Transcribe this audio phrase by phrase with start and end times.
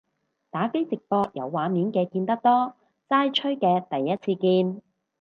[0.49, 2.73] 打機直播有畫面嘅見得多，
[3.07, 4.81] 齋吹嘅第一次見